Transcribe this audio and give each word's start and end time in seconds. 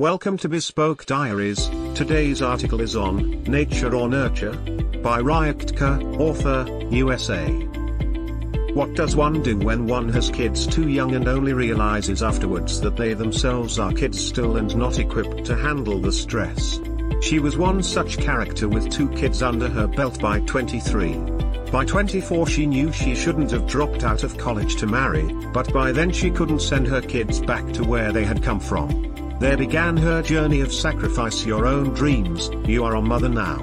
Welcome 0.00 0.38
to 0.38 0.48
Bespoke 0.48 1.06
Diaries. 1.06 1.68
Today's 1.94 2.42
article 2.42 2.80
is 2.80 2.96
on 2.96 3.44
Nature 3.44 3.94
or 3.94 4.08
Nurture 4.08 4.50
by 5.04 5.20
Ryatka, 5.20 6.18
author, 6.18 6.66
USA. 6.90 7.48
What 8.74 8.94
does 8.94 9.14
one 9.14 9.40
do 9.40 9.56
when 9.56 9.86
one 9.86 10.08
has 10.08 10.30
kids 10.30 10.66
too 10.66 10.88
young 10.88 11.14
and 11.14 11.28
only 11.28 11.52
realizes 11.52 12.24
afterwards 12.24 12.80
that 12.80 12.96
they 12.96 13.14
themselves 13.14 13.78
are 13.78 13.92
kids 13.92 14.18
still 14.18 14.56
and 14.56 14.74
not 14.74 14.98
equipped 14.98 15.44
to 15.44 15.54
handle 15.54 16.00
the 16.00 16.10
stress? 16.10 16.80
She 17.22 17.38
was 17.38 17.56
one 17.56 17.80
such 17.80 18.18
character 18.18 18.68
with 18.68 18.90
two 18.90 19.08
kids 19.10 19.44
under 19.44 19.68
her 19.68 19.86
belt 19.86 20.20
by 20.20 20.40
23. 20.40 21.12
By 21.70 21.84
24 21.84 22.48
she 22.48 22.66
knew 22.66 22.90
she 22.90 23.14
shouldn't 23.14 23.52
have 23.52 23.68
dropped 23.68 24.02
out 24.02 24.24
of 24.24 24.38
college 24.38 24.74
to 24.74 24.88
marry, 24.88 25.32
but 25.52 25.72
by 25.72 25.92
then 25.92 26.10
she 26.10 26.32
couldn't 26.32 26.62
send 26.62 26.88
her 26.88 27.00
kids 27.00 27.40
back 27.40 27.72
to 27.74 27.84
where 27.84 28.10
they 28.10 28.24
had 28.24 28.42
come 28.42 28.58
from. 28.58 29.14
There 29.44 29.58
began 29.58 29.98
her 29.98 30.22
journey 30.22 30.62
of 30.62 30.72
sacrifice 30.72 31.44
your 31.44 31.66
own 31.66 31.90
dreams, 31.92 32.48
you 32.66 32.82
are 32.82 32.94
a 32.94 33.02
mother 33.02 33.28
now. 33.28 33.58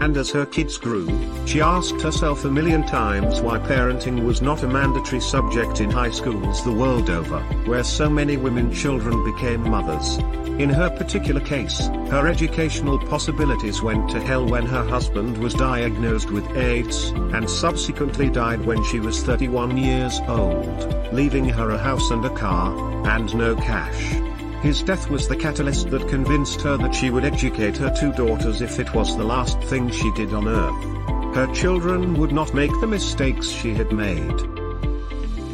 And 0.00 0.16
as 0.16 0.32
her 0.32 0.44
kids 0.44 0.76
grew, 0.76 1.06
she 1.46 1.60
asked 1.60 2.00
herself 2.00 2.44
a 2.44 2.50
million 2.50 2.84
times 2.84 3.40
why 3.40 3.60
parenting 3.60 4.24
was 4.24 4.42
not 4.42 4.64
a 4.64 4.68
mandatory 4.68 5.20
subject 5.20 5.80
in 5.80 5.88
high 5.88 6.10
schools 6.10 6.64
the 6.64 6.72
world 6.72 7.10
over, 7.10 7.38
where 7.66 7.84
so 7.84 8.10
many 8.10 8.36
women 8.36 8.74
children 8.74 9.22
became 9.32 9.70
mothers. 9.70 10.18
In 10.60 10.70
her 10.70 10.90
particular 10.90 11.40
case, 11.40 11.86
her 12.10 12.26
educational 12.26 12.98
possibilities 12.98 13.82
went 13.82 14.10
to 14.10 14.20
hell 14.20 14.48
when 14.48 14.66
her 14.66 14.82
husband 14.82 15.38
was 15.38 15.54
diagnosed 15.54 16.32
with 16.32 16.56
AIDS, 16.56 17.10
and 17.32 17.48
subsequently 17.48 18.28
died 18.28 18.66
when 18.66 18.82
she 18.82 18.98
was 18.98 19.22
31 19.22 19.76
years 19.76 20.18
old, 20.26 21.12
leaving 21.12 21.44
her 21.44 21.70
a 21.70 21.78
house 21.78 22.10
and 22.10 22.24
a 22.24 22.30
car, 22.30 22.74
and 23.06 23.32
no 23.36 23.54
cash. 23.54 24.25
His 24.62 24.82
death 24.82 25.10
was 25.10 25.28
the 25.28 25.36
catalyst 25.36 25.90
that 25.90 26.08
convinced 26.08 26.60
her 26.62 26.76
that 26.78 26.94
she 26.94 27.10
would 27.10 27.24
educate 27.24 27.76
her 27.76 27.94
two 27.94 28.12
daughters 28.12 28.62
if 28.62 28.80
it 28.80 28.92
was 28.94 29.16
the 29.16 29.24
last 29.24 29.60
thing 29.62 29.90
she 29.90 30.10
did 30.12 30.32
on 30.32 30.48
earth. 30.48 31.34
Her 31.36 31.46
children 31.52 32.14
would 32.14 32.32
not 32.32 32.54
make 32.54 32.72
the 32.80 32.86
mistakes 32.86 33.48
she 33.48 33.74
had 33.74 33.92
made. 33.92 34.34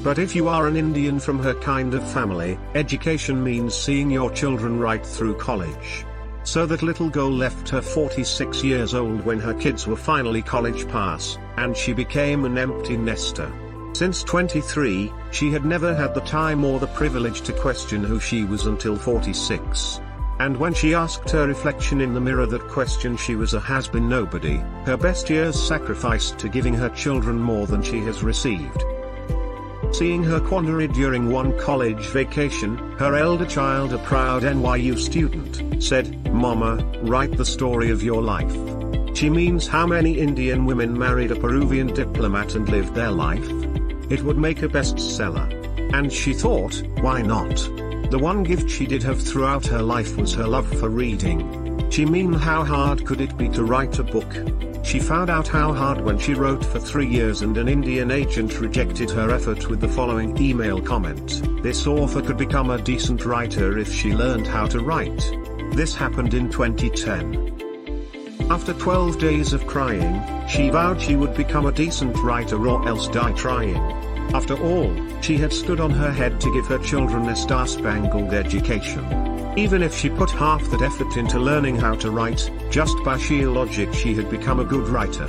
But 0.03 0.19
if 0.19 0.35
you 0.35 0.49
are 0.49 0.67
an 0.67 0.77
Indian 0.77 1.21
from 1.21 1.39
her 1.41 1.55
kind 1.55 1.95
of 1.95 2.11
family, 2.11 2.59
education 2.75 3.43
means 3.43 3.75
seeing 3.75 4.11
your 4.11 4.31
children 4.31 4.79
right 4.79 5.05
through 5.05 5.35
college. 5.37 6.05
So 6.45 6.67
that 6.67 6.83
little 6.83 7.09
girl 7.09 7.31
left 7.31 7.69
her 7.69 7.81
46 7.81 8.65
years 8.65 8.95
old 8.95 9.25
when 9.25 9.39
her 9.39 9.55
kids 9.55 9.87
were 9.87 9.97
finally 9.97 10.43
college 10.43 10.89
pass, 10.89 11.39
and 11.57 11.77
she 11.77 11.93
became 11.93 12.45
an 12.45 12.59
empty 12.59 12.97
nester. 12.97 13.53
Since 13.95 14.23
23, 14.25 15.13
she 15.33 15.51
had 15.51 15.67
never 15.67 15.95
had 15.95 16.15
the 16.15 16.23
time 16.23 16.65
or 16.65 16.81
the 16.81 16.87
privilege 16.89 17.43
to 17.43 17.53
question 17.53 18.03
who 18.03 18.19
she 18.19 18.45
was 18.45 18.67
until 18.67 18.97
46. 18.97 20.01
And 20.41 20.57
when 20.57 20.73
she 20.73 20.95
asked 20.95 21.31
her 21.31 21.47
reflection 21.47 22.01
in 22.01 22.15
the 22.15 22.21
mirror 22.21 22.47
that 22.47 22.67
question 22.69 23.17
she 23.17 23.37
was 23.37 23.53
a 23.53 23.61
has-been 23.61 24.09
nobody, 24.09 24.57
her 24.87 24.97
best 24.97 25.29
years 25.29 25.63
sacrificed 25.63 26.39
to 26.39 26.49
giving 26.49 26.75
her 26.75 26.89
children 26.89 27.39
more 27.39 27.67
than 27.67 27.83
she 27.83 28.01
has 28.01 28.23
received. 28.23 28.83
Seeing 29.93 30.25
her 30.25 30.41
quandary 30.41 30.89
during 30.89 31.31
one 31.31 31.57
college 31.61 32.07
vacation, 32.07 32.79
her 32.99 33.15
elder 33.15 33.45
child 33.45 33.93
a 33.93 33.99
proud 33.99 34.43
NYU 34.43 34.99
student, 34.99 35.83
said, 35.83 36.33
Mama, 36.33 36.77
write 37.03 37.37
the 37.37 37.45
story 37.45 37.91
of 37.91 38.03
your 38.03 38.23
life. 38.23 38.57
She 39.15 39.29
means 39.29 39.67
how 39.67 39.87
many 39.87 40.19
Indian 40.19 40.65
women 40.65 40.99
married 40.99 41.31
a 41.31 41.37
Peruvian 41.37 41.89
diplomat 41.89 42.55
and 42.55 42.67
lived 42.71 42.95
their 42.95 43.11
life. 43.11 43.47
It 44.11 44.23
would 44.23 44.39
make 44.39 44.63
a 44.63 44.69
bestseller. 44.69 45.49
And 45.95 46.13
she 46.13 46.33
thought, 46.33 46.83
why 47.01 47.23
not? 47.23 47.57
The 48.11 48.19
one 48.19 48.43
gift 48.43 48.71
she 48.71 48.87
did 48.87 49.03
have 49.03 49.21
throughout 49.21 49.67
her 49.67 49.83
life 49.83 50.17
was 50.17 50.35
her 50.35 50.47
love 50.47 50.69
for 50.79 50.89
reading. 50.89 51.89
She 51.91 52.05
mean 52.05 52.33
how 52.33 52.65
hard 52.65 53.07
could 53.07 53.21
it 53.21 53.37
be 53.37 53.49
to 53.51 53.65
write 53.65 53.99
a 53.99 54.03
book? 54.03 54.37
She 54.85 54.99
found 54.99 55.31
out 55.31 55.49
how 55.49 55.73
hard 55.73 56.01
when 56.01 56.19
she 56.19 56.35
wrote 56.35 56.65
for 56.65 56.81
three 56.81 57.07
years 57.07 57.43
and 57.43 57.57
an 57.57 57.69
Indian 57.69 58.11
agent 58.11 58.61
rejected 58.61 59.11
her 59.11 59.31
effort 59.31 59.69
with 59.69 59.81
the 59.81 59.89
following 59.89 60.37
email 60.37 60.81
comment. 60.81 61.43
This 61.63 61.87
author 61.87 62.21
could 62.21 62.37
become 62.37 62.71
a 62.71 62.83
decent 62.83 63.25
writer 63.25 63.79
if 63.79 63.93
she 63.93 64.13
learned 64.13 64.47
how 64.47 64.67
to 64.67 64.81
write. 64.81 65.23
This 65.73 65.95
happened 65.95 66.35
in 66.35 66.51
2010. 66.51 67.62
After 68.53 68.75
12 68.75 69.19
days 69.19 69.55
of 69.55 69.67
crying, 69.67 70.23
she 70.47 70.69
vowed 70.69 71.01
she 71.01 71.17
would 71.17 71.35
become 71.35 71.65
a 71.65 71.73
decent 71.73 72.15
writer 72.19 72.69
or 72.69 72.87
else 72.87 73.09
die 73.09 73.33
trying. 73.33 73.79
After 74.35 74.63
all, 74.63 74.95
she 75.23 75.39
had 75.39 75.55
stood 75.55 75.81
on 75.81 75.91
her 75.91 76.13
head 76.13 76.39
to 76.43 76.53
give 76.53 76.67
her 76.67 76.79
children 76.79 77.31
a 77.31 77.35
star-spangled 77.35 78.35
education. 78.35 79.57
Even 79.57 79.83
if 79.83 79.97
she 79.97 80.11
put 80.11 80.31
half 80.31 80.63
that 80.71 80.83
effort 80.83 81.17
into 81.17 81.39
learning 81.39 81.77
how 81.77 81.95
to 81.95 82.11
write, 82.11 82.51
just 82.71 82.95
by 83.03 83.17
sheer 83.17 83.49
logic 83.49 83.95
she 83.95 84.13
had 84.13 84.29
become 84.29 84.61
a 84.61 84.67
good 84.67 84.87
writer. 84.87 85.29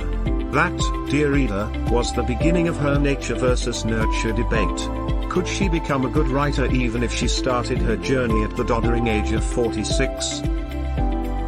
That, 0.50 0.78
dear 1.08 1.32
reader, 1.32 1.72
was 1.90 2.12
the 2.12 2.24
beginning 2.24 2.68
of 2.68 2.76
her 2.76 2.98
nature 2.98 3.36
versus 3.36 3.86
nurture 3.86 4.32
debate. 4.32 5.30
Could 5.30 5.48
she 5.48 5.70
become 5.70 6.04
a 6.04 6.10
good 6.10 6.28
writer 6.28 6.66
even 6.66 7.02
if 7.02 7.10
she 7.10 7.28
started 7.28 7.78
her 7.78 7.96
journey 7.96 8.44
at 8.44 8.54
the 8.54 8.64
doddering 8.64 9.06
age 9.06 9.32
of 9.32 9.42
46? 9.42 10.42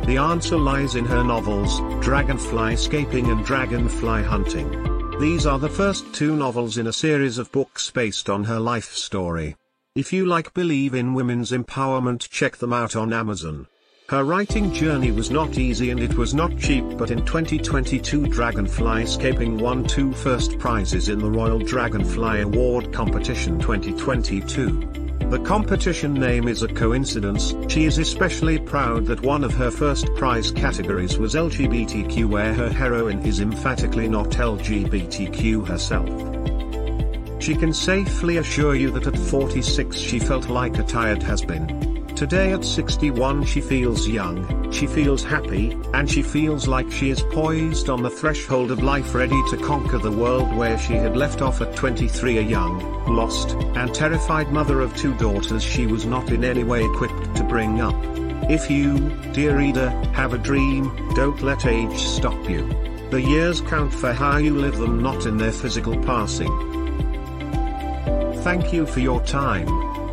The 0.07 0.19
answer 0.19 0.57
lies 0.57 0.95
in 0.95 1.05
her 1.07 1.25
novels, 1.25 1.81
Dragonfly 2.01 2.75
Escaping 2.75 3.29
and 3.29 3.45
Dragonfly 3.45 4.23
Hunting. 4.23 5.19
These 5.19 5.47
are 5.47 5.59
the 5.59 5.69
first 5.69 6.15
two 6.15 6.37
novels 6.37 6.79
in 6.79 6.87
a 6.87 6.93
series 6.93 7.39
of 7.39 7.51
books 7.51 7.91
based 7.91 8.31
on 8.31 8.45
her 8.45 8.61
life 8.61 8.93
story. 8.93 9.57
If 9.97 10.13
you 10.13 10.25
like 10.25 10.55
believe 10.55 10.95
in 10.95 11.13
women's 11.13 11.51
empowerment 11.51 12.29
check 12.31 12.57
them 12.57 12.73
out 12.73 12.95
on 12.95 13.13
Amazon. 13.13 13.67
Her 14.09 14.23
writing 14.23 14.73
journey 14.73 15.11
was 15.11 15.33
not 15.33 15.59
easy 15.59 15.91
and 15.91 15.99
it 15.99 16.15
was 16.15 16.35
not 16.35 16.57
cheap 16.57 16.85
but 16.97 17.11
in 17.11 17.27
2022 17.27 18.29
Dragonfly 18.29 19.03
Escaping 19.03 19.59
won 19.59 19.83
two 19.83 20.13
first 20.13 20.57
prizes 20.61 21.09
in 21.09 21.19
the 21.19 21.29
Royal 21.29 21.59
Dragonfly 21.59 22.43
Award 22.43 22.93
Competition 22.93 23.59
2022. 23.59 25.06
The 25.29 25.41
competition 25.41 26.15
name 26.15 26.47
is 26.47 26.63
a 26.63 26.69
coincidence, 26.69 27.53
she 27.67 27.85
is 27.85 27.99
especially 27.99 28.61
proud 28.61 29.07
that 29.07 29.23
one 29.23 29.43
of 29.43 29.53
her 29.55 29.73
first 29.73 30.07
prize 30.15 30.53
categories 30.53 31.19
was 31.19 31.35
LGBTQ 31.35 32.27
where 32.27 32.55
her 32.55 32.69
heroine 32.69 33.27
is 33.27 33.41
emphatically 33.41 34.09
not 34.09 34.31
LGBTQ 34.31 35.67
herself. 35.67 37.43
She 37.43 37.57
can 37.57 37.73
safely 37.73 38.37
assure 38.37 38.77
you 38.77 38.93
that 38.93 39.09
at 39.09 39.19
46 39.19 39.97
she 39.97 40.21
felt 40.21 40.49
like 40.49 40.79
a 40.79 40.85
tired 40.85 41.25
has-been. 41.25 41.96
Today 42.17 42.55
at 42.55 42.65
61 42.65 43.45
she 43.45 43.61
feels 43.61 44.09
young, 44.09 44.73
she 44.73 44.87
feels 44.87 45.23
happy, 45.23 45.77
and 45.93 46.11
she 46.11 46.23
feels 46.23 46.67
like 46.67 46.91
she 46.91 47.11
is 47.11 47.21
poised 47.21 47.91
on 47.91 48.03
the 48.03 48.09
threshold 48.09 48.71
of 48.71 48.83
life 48.83 49.15
ready 49.15 49.39
to 49.51 49.59
conquer 49.59 49.99
the 49.99 50.11
world 50.11 50.57
where 50.57 50.79
she 50.79 50.95
had 50.95 51.15
left 51.15 51.43
off 51.43 51.61
at 51.61 51.77
23 51.77 52.39
a 52.39 52.41
young, 52.41 52.81
lost, 53.05 53.51
and 53.51 53.95
terrified 53.95 54.51
mother 54.51 54.81
of 54.81 54.97
two 54.97 55.13
daughters 55.17 55.63
she 55.63 55.87
was 55.87 56.07
not 56.07 56.31
in 56.31 56.43
any 56.43 56.65
way 56.65 56.83
equipped 56.87 57.37
to 57.37 57.45
bring 57.45 57.83
up. 57.83 57.95
If 58.49 58.71
you, 58.71 59.11
dear 59.35 59.59
reader, 59.59 59.91
have 60.15 60.33
a 60.33 60.39
dream, 60.39 60.85
don't 61.15 61.43
let 61.43 61.67
age 61.67 61.99
stop 61.99 62.49
you. 62.49 62.67
The 63.11 63.21
years 63.21 63.61
count 63.61 63.93
for 63.93 64.15
how 64.15 64.39
you 64.39 64.57
live 64.57 64.79
them 64.79 65.03
not 65.03 65.27
in 65.27 65.37
their 65.37 65.53
physical 65.53 66.03
passing. 66.05 66.49
Thank 68.43 68.73
you 68.73 68.87
for 68.87 69.01
your 69.01 69.23
time. 69.25 69.96